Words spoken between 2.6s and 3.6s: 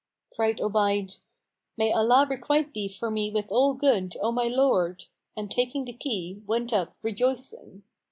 thee for me with